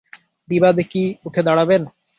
[0.49, 1.81] বিবাদী কী উঠে দাঁড়াবেন?